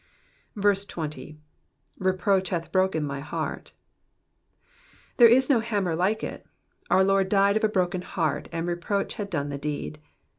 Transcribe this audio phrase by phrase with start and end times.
[0.59, 1.37] 20.
[1.99, 3.71] ^^Beproach hath broken my heart,'*'*
[5.17, 6.43] There is no hammer like it.
[6.89, 9.99] Our Lord died of a broken heart, and reproach had done the deed.